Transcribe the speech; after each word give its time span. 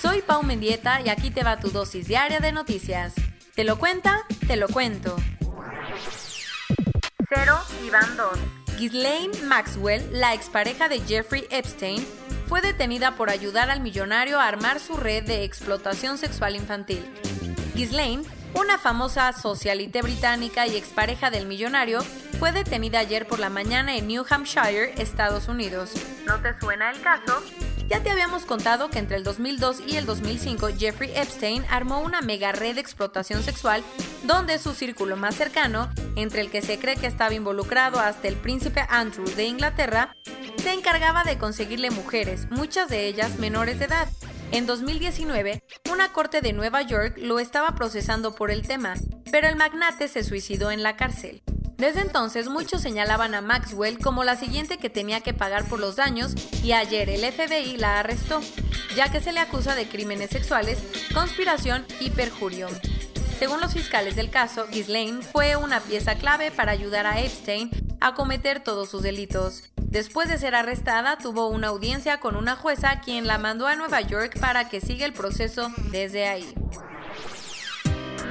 soy 0.00 0.22
Pau 0.22 0.42
Mendieta 0.42 1.00
y 1.00 1.08
aquí 1.08 1.30
te 1.30 1.42
va 1.42 1.58
tu 1.58 1.70
dosis 1.70 2.06
diaria 2.06 2.38
de 2.38 2.52
noticias. 2.52 3.14
¿Te 3.54 3.64
lo 3.64 3.78
cuenta? 3.78 4.24
Te 4.46 4.56
lo 4.56 4.68
cuento. 4.68 5.16
0 7.34 7.58
y 7.84 7.90
van 7.90 8.16
2. 8.16 8.38
Ghislaine 8.78 9.32
Maxwell, 9.44 10.08
la 10.12 10.34
expareja 10.34 10.88
de 10.88 11.00
Jeffrey 11.00 11.46
Epstein, 11.50 12.06
fue 12.46 12.60
detenida 12.60 13.16
por 13.16 13.28
ayudar 13.28 13.70
al 13.70 13.80
millonario 13.80 14.38
a 14.38 14.46
armar 14.46 14.78
su 14.78 14.96
red 14.96 15.24
de 15.24 15.42
explotación 15.42 16.16
sexual 16.16 16.54
infantil. 16.54 17.04
Ghislaine, 17.74 18.22
una 18.54 18.78
famosa 18.78 19.32
socialite 19.32 20.00
británica 20.02 20.66
y 20.68 20.76
expareja 20.76 21.30
del 21.30 21.46
millonario, 21.46 22.02
fue 22.38 22.52
detenida 22.52 23.00
ayer 23.00 23.26
por 23.26 23.40
la 23.40 23.50
mañana 23.50 23.96
en 23.96 24.06
New 24.06 24.24
Hampshire, 24.30 24.94
Estados 24.96 25.48
Unidos. 25.48 25.92
¿No 26.24 26.40
te 26.40 26.58
suena 26.60 26.92
el 26.92 27.00
caso? 27.00 27.42
Ya 27.88 28.02
te 28.02 28.10
habíamos 28.10 28.44
contado 28.44 28.90
que 28.90 28.98
entre 28.98 29.16
el 29.16 29.24
2002 29.24 29.80
y 29.86 29.96
el 29.96 30.04
2005 30.04 30.68
Jeffrey 30.78 31.10
Epstein 31.14 31.64
armó 31.70 32.00
una 32.00 32.20
mega 32.20 32.52
red 32.52 32.74
de 32.74 32.82
explotación 32.82 33.42
sexual 33.42 33.82
donde 34.24 34.58
su 34.58 34.74
círculo 34.74 35.16
más 35.16 35.36
cercano, 35.36 35.90
entre 36.14 36.42
el 36.42 36.50
que 36.50 36.60
se 36.60 36.78
cree 36.78 36.96
que 36.96 37.06
estaba 37.06 37.32
involucrado 37.32 37.98
hasta 37.98 38.28
el 38.28 38.36
príncipe 38.36 38.84
Andrew 38.90 39.24
de 39.24 39.46
Inglaterra, 39.46 40.14
se 40.58 40.74
encargaba 40.74 41.24
de 41.24 41.38
conseguirle 41.38 41.90
mujeres, 41.90 42.50
muchas 42.50 42.90
de 42.90 43.06
ellas 43.06 43.38
menores 43.38 43.78
de 43.78 43.86
edad. 43.86 44.08
En 44.52 44.66
2019, 44.66 45.62
una 45.90 46.12
corte 46.12 46.42
de 46.42 46.52
Nueva 46.52 46.82
York 46.82 47.16
lo 47.16 47.38
estaba 47.38 47.74
procesando 47.74 48.34
por 48.34 48.50
el 48.50 48.66
tema, 48.66 48.96
pero 49.32 49.48
el 49.48 49.56
magnate 49.56 50.08
se 50.08 50.24
suicidó 50.24 50.70
en 50.70 50.82
la 50.82 50.96
cárcel. 50.96 51.42
Desde 51.78 52.00
entonces 52.00 52.48
muchos 52.48 52.82
señalaban 52.82 53.36
a 53.36 53.40
Maxwell 53.40 54.00
como 54.00 54.24
la 54.24 54.34
siguiente 54.34 54.78
que 54.78 54.90
tenía 54.90 55.20
que 55.20 55.32
pagar 55.32 55.64
por 55.68 55.78
los 55.78 55.94
daños 55.94 56.34
y 56.64 56.72
ayer 56.72 57.08
el 57.08 57.20
FBI 57.20 57.76
la 57.76 58.00
arrestó, 58.00 58.40
ya 58.96 59.12
que 59.12 59.20
se 59.20 59.32
le 59.32 59.38
acusa 59.38 59.76
de 59.76 59.88
crímenes 59.88 60.30
sexuales, 60.30 60.82
conspiración 61.14 61.86
y 62.00 62.10
perjurio. 62.10 62.66
Según 63.38 63.60
los 63.60 63.74
fiscales 63.74 64.16
del 64.16 64.28
caso, 64.28 64.66
Ghislaine 64.72 65.22
fue 65.22 65.54
una 65.54 65.78
pieza 65.78 66.16
clave 66.16 66.50
para 66.50 66.72
ayudar 66.72 67.06
a 67.06 67.20
Epstein 67.20 67.70
a 68.00 68.14
cometer 68.14 68.58
todos 68.58 68.90
sus 68.90 69.04
delitos. 69.04 69.62
Después 69.76 70.28
de 70.28 70.38
ser 70.38 70.56
arrestada, 70.56 71.16
tuvo 71.16 71.46
una 71.46 71.68
audiencia 71.68 72.18
con 72.18 72.34
una 72.34 72.56
jueza 72.56 73.00
quien 73.04 73.28
la 73.28 73.38
mandó 73.38 73.68
a 73.68 73.76
Nueva 73.76 74.00
York 74.00 74.40
para 74.40 74.68
que 74.68 74.80
siga 74.80 75.06
el 75.06 75.12
proceso 75.12 75.70
desde 75.92 76.26
ahí. 76.26 76.52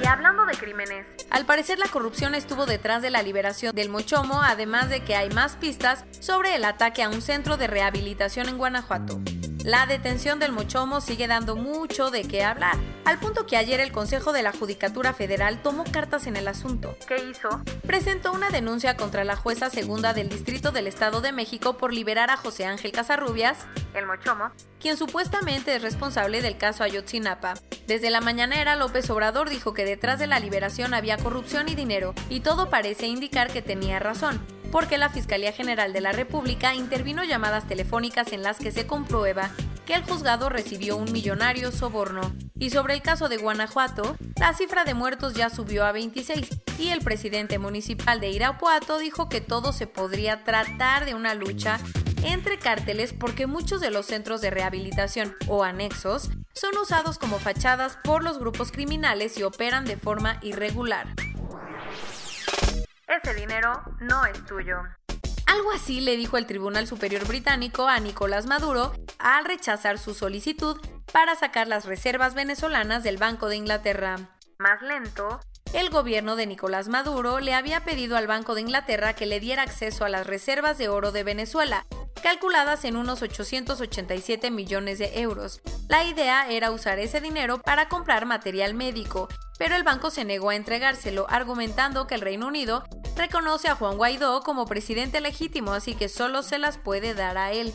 Y 0.01 0.05
hablando 0.05 0.45
de 0.45 0.53
crímenes, 0.53 1.05
al 1.29 1.45
parecer 1.45 1.79
la 1.79 1.87
corrupción 1.87 2.35
estuvo 2.35 2.65
detrás 2.65 3.01
de 3.01 3.09
la 3.09 3.23
liberación 3.23 3.75
del 3.75 3.89
Mochomo, 3.89 4.41
además 4.41 4.89
de 4.89 5.01
que 5.03 5.15
hay 5.15 5.29
más 5.29 5.55
pistas 5.55 6.05
sobre 6.19 6.55
el 6.55 6.65
ataque 6.65 7.03
a 7.03 7.09
un 7.09 7.21
centro 7.21 7.57
de 7.57 7.67
rehabilitación 7.67 8.47
en 8.47 8.57
Guanajuato. 8.57 9.19
La 9.67 9.85
detención 9.85 10.39
del 10.39 10.53
Mochomo 10.53 11.01
sigue 11.01 11.27
dando 11.27 11.57
mucho 11.57 12.09
de 12.09 12.21
qué 12.21 12.41
hablar, 12.41 12.77
al 13.03 13.19
punto 13.19 13.45
que 13.45 13.57
ayer 13.57 13.81
el 13.81 13.91
Consejo 13.91 14.31
de 14.31 14.41
la 14.41 14.53
Judicatura 14.53 15.11
Federal 15.11 15.61
tomó 15.61 15.83
cartas 15.83 16.25
en 16.25 16.37
el 16.37 16.47
asunto. 16.47 16.95
¿Qué 17.05 17.17
hizo? 17.17 17.49
Presentó 17.85 18.31
una 18.31 18.49
denuncia 18.49 18.95
contra 18.95 19.25
la 19.25 19.35
jueza 19.35 19.69
segunda 19.69 20.13
del 20.13 20.29
Distrito 20.29 20.71
del 20.71 20.87
Estado 20.87 21.19
de 21.19 21.33
México 21.33 21.75
por 21.75 21.91
liberar 21.91 22.29
a 22.29 22.37
José 22.37 22.65
Ángel 22.65 22.93
Casarrubias, 22.93 23.65
el 23.93 24.05
Mochomo, 24.05 24.51
quien 24.79 24.95
supuestamente 24.95 25.75
es 25.75 25.81
responsable 25.81 26.41
del 26.41 26.57
caso 26.57 26.85
Ayotzinapa. 26.85 27.55
Desde 27.87 28.09
la 28.09 28.21
mañanera, 28.21 28.77
López 28.77 29.09
Obrador 29.09 29.49
dijo 29.49 29.73
que 29.73 29.83
detrás 29.83 30.17
de 30.17 30.27
la 30.27 30.39
liberación 30.39 30.93
había 30.93 31.17
corrupción 31.17 31.67
y 31.67 31.75
dinero, 31.75 32.13
y 32.29 32.39
todo 32.39 32.69
parece 32.69 33.07
indicar 33.07 33.51
que 33.51 33.61
tenía 33.61 33.99
razón 33.99 34.39
porque 34.71 34.97
la 34.97 35.09
Fiscalía 35.09 35.51
General 35.51 35.93
de 35.93 36.01
la 36.01 36.11
República 36.11 36.75
intervino 36.75 37.23
llamadas 37.23 37.67
telefónicas 37.67 38.31
en 38.33 38.43
las 38.43 38.57
que 38.57 38.71
se 38.71 38.87
comprueba 38.87 39.49
que 39.85 39.95
el 39.95 40.03
juzgado 40.03 40.49
recibió 40.49 40.97
un 40.97 41.11
millonario 41.11 41.71
soborno. 41.71 42.33
Y 42.59 42.71
sobre 42.71 42.93
el 42.93 43.01
caso 43.01 43.29
de 43.29 43.37
Guanajuato, 43.37 44.17
la 44.37 44.53
cifra 44.53 44.83
de 44.83 44.93
muertos 44.93 45.33
ya 45.33 45.49
subió 45.49 45.85
a 45.85 45.93
26 45.93 46.49
y 46.77 46.89
el 46.89 46.99
presidente 46.99 47.57
municipal 47.57 48.19
de 48.19 48.29
Irapuato 48.29 48.97
dijo 48.97 49.29
que 49.29 49.41
todo 49.41 49.71
se 49.71 49.87
podría 49.87 50.43
tratar 50.43 51.05
de 51.05 51.15
una 51.15 51.33
lucha 51.33 51.79
entre 52.23 52.57
cárteles 52.57 53.13
porque 53.13 53.47
muchos 53.47 53.79
de 53.79 53.91
los 53.91 54.07
centros 54.07 54.41
de 54.41 54.49
rehabilitación 54.49 55.35
o 55.47 55.63
anexos 55.63 56.29
son 56.53 56.77
usados 56.77 57.17
como 57.17 57.39
fachadas 57.39 57.97
por 58.03 58.23
los 58.23 58.39
grupos 58.39 58.71
criminales 58.71 59.37
y 59.37 59.43
operan 59.43 59.85
de 59.85 59.97
forma 59.97 60.39
irregular 60.41 61.07
ese 63.27 63.41
dinero 63.41 63.81
no 63.99 64.25
es 64.25 64.45
tuyo. 64.45 64.77
Algo 65.47 65.71
así 65.73 65.99
le 65.99 66.15
dijo 66.15 66.37
el 66.37 66.45
Tribunal 66.45 66.87
Superior 66.87 67.27
Británico 67.27 67.87
a 67.87 67.99
Nicolás 67.99 68.45
Maduro 68.45 68.93
al 69.19 69.43
rechazar 69.43 69.97
su 69.97 70.13
solicitud 70.13 70.79
para 71.11 71.35
sacar 71.35 71.67
las 71.67 71.85
reservas 71.85 72.35
venezolanas 72.35 73.03
del 73.03 73.17
Banco 73.17 73.49
de 73.49 73.57
Inglaterra. 73.57 74.15
Más 74.59 74.81
lento, 74.81 75.41
el 75.73 75.89
gobierno 75.89 76.37
de 76.37 76.45
Nicolás 76.45 76.87
Maduro 76.87 77.41
le 77.41 77.53
había 77.53 77.83
pedido 77.83 78.15
al 78.15 78.27
Banco 78.27 78.55
de 78.55 78.61
Inglaterra 78.61 79.13
que 79.13 79.25
le 79.25 79.41
diera 79.41 79.63
acceso 79.63 80.05
a 80.05 80.09
las 80.09 80.25
reservas 80.25 80.77
de 80.77 80.87
oro 80.87 81.11
de 81.11 81.23
Venezuela, 81.23 81.85
calculadas 82.23 82.85
en 82.85 82.95
unos 82.95 83.21
887 83.21 84.51
millones 84.51 84.99
de 84.99 85.19
euros. 85.19 85.61
La 85.89 86.05
idea 86.05 86.49
era 86.49 86.71
usar 86.71 86.97
ese 86.99 87.19
dinero 87.19 87.61
para 87.61 87.89
comprar 87.89 88.25
material 88.25 88.73
médico, 88.73 89.27
pero 89.57 89.75
el 89.75 89.83
banco 89.83 90.09
se 90.09 90.25
negó 90.25 90.49
a 90.49 90.55
entregárselo, 90.55 91.25
argumentando 91.29 92.07
que 92.07 92.15
el 92.15 92.21
Reino 92.21 92.47
Unido 92.47 92.83
reconoce 93.15 93.67
a 93.67 93.75
Juan 93.75 93.97
Guaidó 93.97 94.41
como 94.41 94.65
presidente 94.65 95.21
legítimo, 95.21 95.73
así 95.73 95.95
que 95.95 96.09
solo 96.09 96.43
se 96.43 96.59
las 96.59 96.77
puede 96.77 97.13
dar 97.13 97.37
a 97.37 97.51
él. 97.51 97.73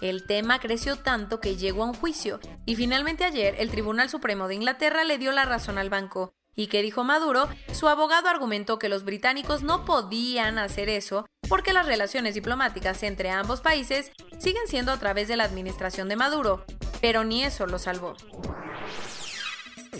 El 0.00 0.26
tema 0.26 0.58
creció 0.58 0.96
tanto 0.96 1.40
que 1.40 1.56
llegó 1.56 1.84
a 1.84 1.86
un 1.86 1.94
juicio, 1.94 2.40
y 2.66 2.76
finalmente 2.76 3.24
ayer 3.24 3.54
el 3.58 3.70
Tribunal 3.70 4.10
Supremo 4.10 4.48
de 4.48 4.56
Inglaterra 4.56 5.04
le 5.04 5.18
dio 5.18 5.32
la 5.32 5.44
razón 5.44 5.78
al 5.78 5.90
banco. 5.90 6.34
¿Y 6.56 6.68
qué 6.68 6.82
dijo 6.82 7.02
Maduro? 7.02 7.48
Su 7.72 7.88
abogado 7.88 8.28
argumentó 8.28 8.78
que 8.78 8.88
los 8.88 9.04
británicos 9.04 9.62
no 9.62 9.84
podían 9.84 10.58
hacer 10.58 10.88
eso 10.88 11.26
porque 11.48 11.72
las 11.72 11.86
relaciones 11.86 12.34
diplomáticas 12.34 13.02
entre 13.02 13.30
ambos 13.30 13.60
países 13.60 14.12
siguen 14.38 14.66
siendo 14.66 14.92
a 14.92 14.98
través 14.98 15.26
de 15.26 15.36
la 15.36 15.44
administración 15.44 16.08
de 16.08 16.16
Maduro, 16.16 16.64
pero 17.00 17.24
ni 17.24 17.44
eso 17.44 17.66
lo 17.66 17.78
salvó. 17.78 18.14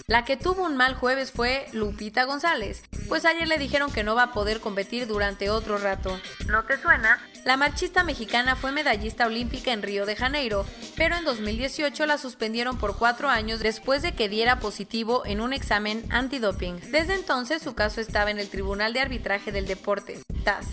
La 0.06 0.26
que 0.26 0.36
tuvo 0.36 0.64
un 0.64 0.76
mal 0.76 0.94
jueves 0.94 1.32
fue 1.32 1.66
Lupita 1.72 2.24
González, 2.24 2.82
pues 3.08 3.24
ayer 3.24 3.48
le 3.48 3.56
dijeron 3.56 3.90
que 3.90 4.04
no 4.04 4.14
va 4.14 4.24
a 4.24 4.32
poder 4.32 4.60
competir 4.60 5.06
durante 5.06 5.48
otro 5.48 5.78
rato. 5.78 6.20
¿No 6.46 6.64
te 6.64 6.76
suena? 6.76 7.26
La 7.46 7.56
marchista 7.56 8.04
mexicana 8.04 8.54
fue 8.54 8.70
medallista 8.70 9.26
olímpica 9.26 9.72
en 9.72 9.80
Río 9.80 10.04
de 10.04 10.14
Janeiro, 10.14 10.66
pero 10.94 11.16
en 11.16 11.24
2018 11.24 12.04
la 12.04 12.18
suspendieron 12.18 12.76
por 12.76 12.98
cuatro 12.98 13.30
años 13.30 13.60
después 13.60 14.02
de 14.02 14.12
que 14.12 14.28
diera 14.28 14.60
positivo 14.60 15.22
en 15.24 15.40
un 15.40 15.54
examen 15.54 16.04
antidoping. 16.10 16.78
Desde 16.90 17.14
entonces 17.14 17.62
su 17.62 17.74
caso 17.74 18.02
estaba 18.02 18.30
en 18.30 18.38
el 18.38 18.50
Tribunal 18.50 18.92
de 18.92 19.00
Arbitraje 19.00 19.52
del 19.52 19.66
Deporte, 19.66 20.20
TAS, 20.44 20.66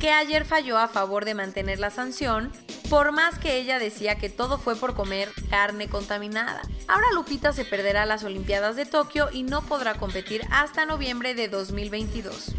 que 0.00 0.10
ayer 0.10 0.46
falló 0.46 0.78
a 0.78 0.88
favor 0.88 1.26
de 1.26 1.34
mantener 1.34 1.80
la 1.80 1.90
sanción, 1.90 2.50
por 2.90 3.12
más 3.12 3.38
que 3.38 3.56
ella 3.56 3.78
decía 3.78 4.16
que 4.16 4.28
todo 4.28 4.58
fue 4.58 4.74
por 4.74 4.94
comer 4.94 5.30
carne 5.48 5.88
contaminada. 5.88 6.60
Ahora 6.88 7.06
Lupita 7.14 7.52
se 7.52 7.64
perderá 7.64 8.04
las 8.04 8.24
Olimpiadas 8.24 8.74
de 8.74 8.84
Tokio 8.84 9.28
y 9.32 9.44
no 9.44 9.62
podrá 9.62 9.94
competir 9.94 10.42
hasta 10.50 10.84
noviembre 10.86 11.36
de 11.36 11.48
2022. 11.48 12.52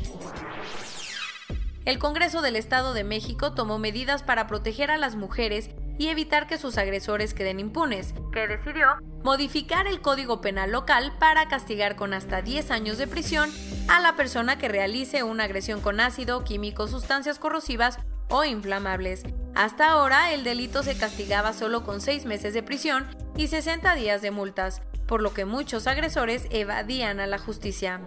El 1.84 2.00
Congreso 2.00 2.42
del 2.42 2.56
Estado 2.56 2.94
de 2.94 3.04
México 3.04 3.54
tomó 3.54 3.78
medidas 3.78 4.24
para 4.24 4.48
proteger 4.48 4.90
a 4.90 4.98
las 4.98 5.16
mujeres 5.16 5.70
y 5.98 6.08
evitar 6.08 6.48
que 6.48 6.58
sus 6.58 6.78
agresores 6.78 7.34
queden 7.34 7.60
impunes, 7.60 8.14
que 8.32 8.48
decidió 8.48 8.88
modificar 9.24 9.86
el 9.86 10.00
Código 10.00 10.40
Penal 10.40 10.72
local 10.72 11.12
para 11.20 11.50
castigar 11.50 11.98
con 11.98 12.14
hasta 12.14 12.42
10 12.42 12.72
años 12.72 12.98
de 12.98 13.08
prisión 13.08 13.52
a 13.90 14.00
la 14.00 14.16
persona 14.16 14.58
que 14.58 14.70
realice 14.70 15.24
una 15.24 15.44
agresión 15.44 15.82
con 15.82 16.00
ácido, 16.00 16.46
químicos, 16.46 16.92
sustancias 16.92 17.38
corrosivas 17.38 18.00
o 18.30 18.46
inflamables. 18.46 19.24
Hasta 19.56 19.92
ahora 19.92 20.32
el 20.34 20.44
delito 20.44 20.84
se 20.84 20.98
castigaba 20.98 21.54
solo 21.54 21.84
con 21.84 22.02
6 22.02 22.26
meses 22.26 22.54
de 22.54 22.64
prisión 22.64 23.08
y 23.36 23.48
60 23.48 23.96
días 23.96 24.22
de 24.22 24.32
multas, 24.32 24.82
por 25.08 25.22
lo 25.22 25.34
que 25.34 25.46
muchos 25.46 25.88
agresores 25.88 26.46
evadían 26.52 27.20
a 27.20 27.28
la 27.28 27.38
justicia. 27.38 28.02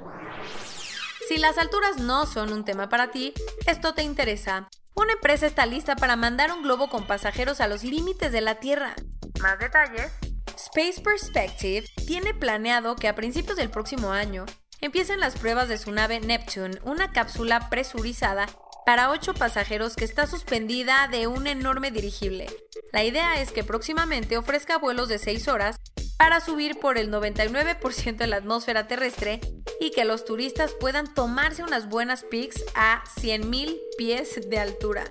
Si 1.29 1.39
las 1.39 1.59
alturas 1.59 1.99
no 1.99 2.27
son 2.27 2.53
un 2.53 2.65
tema 2.65 2.89
para 2.89 3.11
ti, 3.11 3.35
esto 3.67 3.95
te 3.95 4.03
interesa. 4.03 4.69
Una 4.95 5.13
empresa 5.15 5.47
está 5.47 5.67
lista 5.67 5.97
para 5.97 6.17
mandar 6.17 6.53
un 6.53 6.63
globo 6.63 6.89
con 6.89 7.07
pasajeros 7.07 7.61
a 7.61 7.69
los 7.69 7.83
límites 7.83 8.33
de 8.33 8.41
la 8.41 8.57
Tierra. 8.57 8.95
Más 9.41 9.59
detalles 9.59 10.13
Space 10.57 11.01
Perspective 11.03 11.87
tiene 12.07 12.33
planeado 12.35 12.97
que 12.97 13.09
a 13.09 13.15
principios 13.15 13.57
del 13.57 13.71
próximo 13.71 14.13
año 14.13 14.47
empiecen 14.81 15.21
las 15.21 15.37
pruebas 15.37 15.69
de 15.69 15.79
su 15.79 15.93
nave 15.93 16.21
Neptune, 16.21 16.79
una 16.85 17.13
cápsula 17.13 17.69
presurizada 17.71 18.47
para 18.87 19.11
ocho 19.11 19.35
pasajeros 19.35 19.97
que 19.97 20.05
está 20.05 20.27
suspendida 20.27 21.09
de 21.09 21.27
un 21.27 21.47
enorme 21.47 21.91
dirigible. 21.91 22.47
La 22.93 23.05
idea 23.05 23.41
es 23.41 23.53
que 23.53 23.65
próximamente 23.65 24.37
ofrezca 24.37 24.79
vuelos 24.79 25.09
de 25.09 25.19
6 25.19 25.49
horas 25.49 25.77
para 26.19 26.41
subir 26.41 26.79
por 26.79 26.97
el 26.97 27.11
99% 27.11 28.17
de 28.17 28.27
la 28.27 28.37
atmósfera 28.37 28.87
terrestre 28.87 29.41
y 29.81 29.91
que 29.91 30.05
los 30.05 30.25
turistas 30.25 30.73
puedan 30.79 31.13
tomarse 31.13 31.63
unas 31.63 31.89
buenas 31.89 32.25
pics 32.25 32.65
a 32.75 33.03
100.000 33.17 33.79
pies 33.99 34.49
de 34.49 34.59
altura. 34.59 35.05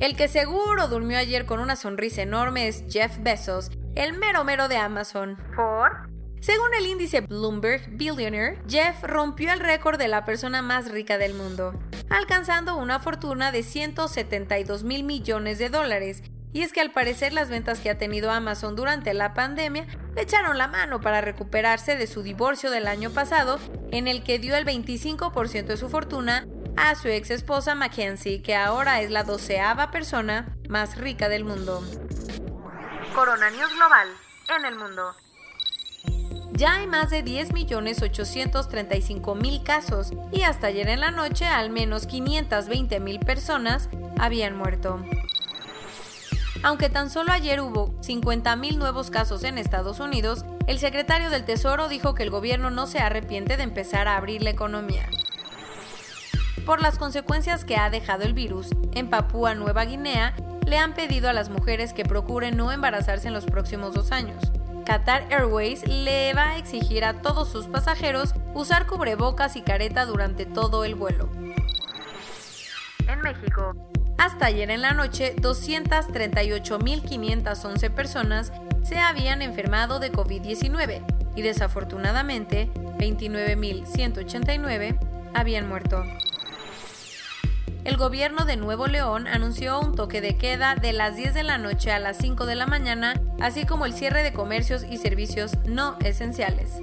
El 0.00 0.16
que 0.16 0.28
seguro 0.28 0.88
durmió 0.88 1.18
ayer 1.18 1.46
con 1.46 1.60
una 1.60 1.76
sonrisa 1.76 2.22
enorme 2.22 2.68
es 2.68 2.84
Jeff 2.88 3.18
Bezos, 3.20 3.70
el 3.94 4.18
mero 4.18 4.44
mero 4.44 4.68
de 4.68 4.76
Amazon. 4.76 5.36
Según 6.44 6.74
el 6.74 6.84
índice 6.84 7.22
Bloomberg 7.22 7.88
Billionaire, 7.92 8.58
Jeff 8.68 9.02
rompió 9.02 9.50
el 9.50 9.60
récord 9.60 9.98
de 9.98 10.08
la 10.08 10.26
persona 10.26 10.60
más 10.60 10.90
rica 10.90 11.16
del 11.16 11.32
mundo, 11.32 11.72
alcanzando 12.10 12.76
una 12.76 13.00
fortuna 13.00 13.50
de 13.50 13.62
172 13.62 14.84
mil 14.84 15.04
millones 15.04 15.58
de 15.58 15.70
dólares. 15.70 16.22
Y 16.52 16.60
es 16.60 16.74
que 16.74 16.82
al 16.82 16.92
parecer 16.92 17.32
las 17.32 17.48
ventas 17.48 17.80
que 17.80 17.88
ha 17.88 17.96
tenido 17.96 18.30
Amazon 18.30 18.76
durante 18.76 19.14
la 19.14 19.32
pandemia 19.32 19.86
le 20.14 20.20
echaron 20.20 20.58
la 20.58 20.68
mano 20.68 21.00
para 21.00 21.22
recuperarse 21.22 21.96
de 21.96 22.06
su 22.06 22.22
divorcio 22.22 22.70
del 22.70 22.88
año 22.88 23.08
pasado, 23.08 23.58
en 23.90 24.06
el 24.06 24.22
que 24.22 24.38
dio 24.38 24.54
el 24.54 24.66
25% 24.66 25.64
de 25.64 25.78
su 25.78 25.88
fortuna 25.88 26.46
a 26.76 26.94
su 26.94 27.08
ex 27.08 27.30
esposa 27.30 27.74
Mackenzie, 27.74 28.42
que 28.42 28.54
ahora 28.54 29.00
es 29.00 29.10
la 29.10 29.24
doceava 29.24 29.90
persona 29.90 30.54
más 30.68 30.98
rica 30.98 31.30
del 31.30 31.46
mundo. 31.46 31.82
Corona 33.14 33.48
News 33.48 33.74
Global 33.74 34.08
en 34.58 34.64
el 34.66 34.76
mundo. 34.76 35.23
Ya 36.56 36.76
hay 36.76 36.86
más 36.86 37.10
de 37.10 37.24
10.835.000 37.24 39.64
casos 39.64 40.12
y 40.30 40.42
hasta 40.42 40.68
ayer 40.68 40.88
en 40.88 41.00
la 41.00 41.10
noche 41.10 41.46
al 41.46 41.70
menos 41.70 42.08
520.000 42.08 43.24
personas 43.24 43.88
habían 44.20 44.56
muerto. 44.56 45.04
Aunque 46.62 46.90
tan 46.90 47.10
solo 47.10 47.32
ayer 47.32 47.60
hubo 47.60 48.00
50.000 48.02 48.76
nuevos 48.76 49.10
casos 49.10 49.42
en 49.42 49.58
Estados 49.58 49.98
Unidos, 49.98 50.44
el 50.68 50.78
secretario 50.78 51.28
del 51.28 51.44
Tesoro 51.44 51.88
dijo 51.88 52.14
que 52.14 52.22
el 52.22 52.30
gobierno 52.30 52.70
no 52.70 52.86
se 52.86 53.00
arrepiente 53.00 53.56
de 53.56 53.64
empezar 53.64 54.06
a 54.06 54.16
abrir 54.16 54.44
la 54.44 54.50
economía. 54.50 55.08
Por 56.64 56.80
las 56.80 56.98
consecuencias 56.98 57.64
que 57.64 57.74
ha 57.76 57.90
dejado 57.90 58.22
el 58.22 58.32
virus, 58.32 58.68
en 58.92 59.10
Papúa 59.10 59.56
Nueva 59.56 59.86
Guinea 59.86 60.36
le 60.64 60.78
han 60.78 60.94
pedido 60.94 61.28
a 61.28 61.32
las 61.32 61.50
mujeres 61.50 61.92
que 61.92 62.04
procuren 62.04 62.56
no 62.56 62.70
embarazarse 62.70 63.26
en 63.26 63.34
los 63.34 63.44
próximos 63.44 63.92
dos 63.92 64.12
años. 64.12 64.52
Qatar 64.84 65.26
Airways 65.30 65.88
le 65.88 66.34
va 66.34 66.50
a 66.50 66.58
exigir 66.58 67.04
a 67.04 67.22
todos 67.22 67.48
sus 67.48 67.66
pasajeros 67.66 68.34
usar 68.54 68.86
cubrebocas 68.86 69.56
y 69.56 69.62
careta 69.62 70.04
durante 70.04 70.46
todo 70.46 70.84
el 70.84 70.94
vuelo. 70.94 71.28
En 73.08 73.20
México, 73.22 73.74
hasta 74.18 74.46
ayer 74.46 74.70
en 74.70 74.82
la 74.82 74.92
noche, 74.92 75.34
238.511 75.36 77.90
personas 77.90 78.52
se 78.82 78.98
habían 78.98 79.42
enfermado 79.42 79.98
de 79.98 80.12
COVID-19 80.12 81.02
y 81.36 81.42
desafortunadamente 81.42 82.70
29.189 82.98 84.98
habían 85.34 85.68
muerto 85.68 86.02
el 87.84 87.96
gobierno 87.98 88.44
de 88.46 88.56
Nuevo 88.56 88.86
León 88.86 89.26
anunció 89.26 89.78
un 89.78 89.94
toque 89.94 90.20
de 90.20 90.36
queda 90.36 90.74
de 90.74 90.92
las 90.92 91.16
10 91.16 91.34
de 91.34 91.42
la 91.42 91.58
noche 91.58 91.92
a 91.92 91.98
las 91.98 92.16
5 92.16 92.46
de 92.46 92.54
la 92.54 92.66
mañana, 92.66 93.20
así 93.40 93.66
como 93.66 93.84
el 93.84 93.92
cierre 93.92 94.22
de 94.22 94.32
comercios 94.32 94.84
y 94.88 94.96
servicios 94.96 95.52
no 95.66 95.98
esenciales. 96.00 96.80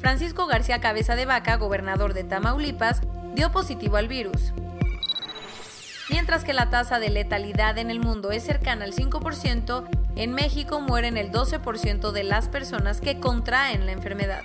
Francisco 0.00 0.46
García 0.46 0.82
Cabeza 0.82 1.16
de 1.16 1.24
Vaca, 1.24 1.56
gobernador 1.56 2.12
de 2.12 2.24
Tamaulipas, 2.24 3.00
dio 3.34 3.50
positivo 3.50 3.96
al 3.96 4.08
virus. 4.08 4.52
Mientras 6.10 6.44
que 6.44 6.52
la 6.52 6.68
tasa 6.68 6.98
de 6.98 7.08
letalidad 7.08 7.78
en 7.78 7.90
el 7.90 8.00
mundo 8.00 8.30
es 8.30 8.44
cercana 8.44 8.84
al 8.84 8.92
5%, 8.92 9.88
en 10.16 10.32
México 10.32 10.80
mueren 10.80 11.16
el 11.16 11.32
12% 11.32 12.12
de 12.12 12.24
las 12.24 12.48
personas 12.48 13.00
que 13.00 13.18
contraen 13.18 13.86
la 13.86 13.92
enfermedad. 13.92 14.42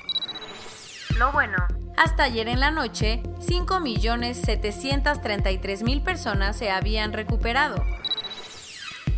Lo 1.18 1.34
bueno. 1.34 1.58
Hasta 2.00 2.24
ayer 2.24 2.48
en 2.48 2.62
la 2.62 2.72
noche, 2.72 3.22
5.733.000 3.42 6.02
personas 6.02 6.56
se 6.56 6.72
habían 6.72 7.12
recuperado. 7.12 7.84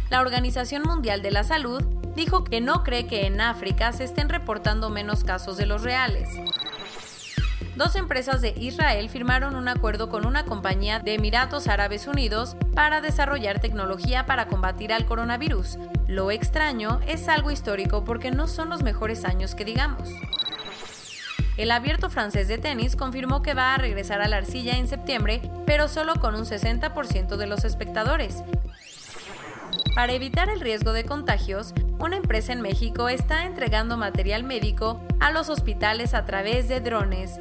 La 0.09 0.19
Organización 0.19 0.81
Mundial 0.81 1.21
de 1.21 1.29
la 1.29 1.43
Salud 1.43 1.83
dijo 2.15 2.43
que 2.43 2.59
no 2.59 2.83
cree 2.83 3.05
que 3.05 3.27
en 3.27 3.39
África 3.39 3.93
se 3.93 4.05
estén 4.05 4.29
reportando 4.29 4.89
menos 4.89 5.23
casos 5.23 5.57
de 5.57 5.67
los 5.67 5.83
reales. 5.83 6.27
Dos 7.75 7.95
empresas 7.95 8.41
de 8.41 8.55
Israel 8.57 9.09
firmaron 9.09 9.55
un 9.55 9.67
acuerdo 9.67 10.09
con 10.09 10.25
una 10.25 10.45
compañía 10.45 10.97
de 10.97 11.13
Emiratos 11.13 11.67
Árabes 11.67 12.07
Unidos 12.07 12.55
para 12.73 12.99
desarrollar 12.99 13.61
tecnología 13.61 14.25
para 14.25 14.47
combatir 14.47 14.91
al 14.91 15.05
coronavirus. 15.05 15.77
Lo 16.07 16.31
extraño 16.31 16.99
es 17.05 17.27
algo 17.27 17.51
histórico 17.51 18.03
porque 18.03 18.31
no 18.31 18.47
son 18.47 18.71
los 18.71 18.81
mejores 18.81 19.23
años 19.23 19.53
que 19.53 19.65
digamos. 19.65 20.09
El 21.61 21.69
abierto 21.69 22.09
francés 22.09 22.47
de 22.47 22.57
tenis 22.57 22.95
confirmó 22.95 23.43
que 23.43 23.53
va 23.53 23.75
a 23.75 23.77
regresar 23.77 24.19
a 24.19 24.27
la 24.27 24.37
arcilla 24.37 24.79
en 24.79 24.87
septiembre, 24.87 25.43
pero 25.67 25.87
solo 25.87 26.15
con 26.15 26.33
un 26.33 26.43
60% 26.43 27.37
de 27.37 27.45
los 27.45 27.65
espectadores. 27.65 28.43
Para 29.93 30.13
evitar 30.13 30.49
el 30.49 30.59
riesgo 30.59 30.91
de 30.91 31.05
contagios, 31.05 31.75
una 31.99 32.17
empresa 32.17 32.51
en 32.51 32.61
México 32.61 33.09
está 33.09 33.45
entregando 33.45 33.95
material 33.95 34.43
médico 34.43 35.05
a 35.19 35.29
los 35.29 35.49
hospitales 35.49 36.15
a 36.15 36.25
través 36.25 36.67
de 36.67 36.81
drones. 36.81 37.33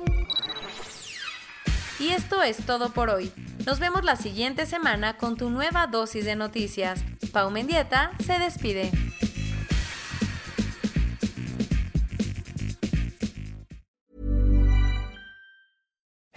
Y 1.98 2.10
esto 2.10 2.42
es 2.42 2.58
todo 2.66 2.90
por 2.90 3.08
hoy. 3.08 3.32
Nos 3.64 3.78
vemos 3.78 4.04
la 4.04 4.16
siguiente 4.16 4.66
semana 4.66 5.16
con 5.16 5.38
tu 5.38 5.48
nueva 5.48 5.86
dosis 5.86 6.26
de 6.26 6.36
noticias. 6.36 7.02
Pau 7.32 7.50
Mendieta 7.50 8.10
se 8.22 8.38
despide. 8.38 8.90